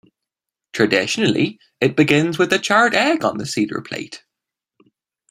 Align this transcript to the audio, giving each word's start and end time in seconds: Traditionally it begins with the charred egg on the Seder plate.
Traditionally 0.73 1.59
it 1.79 1.95
begins 1.95 2.39
with 2.39 2.49
the 2.49 2.57
charred 2.57 2.95
egg 2.95 3.23
on 3.23 3.37
the 3.37 3.45
Seder 3.45 3.81
plate. 3.81 4.23